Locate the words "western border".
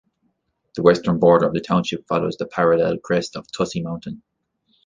0.81-1.45